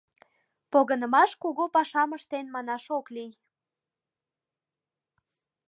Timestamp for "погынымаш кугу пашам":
0.71-2.09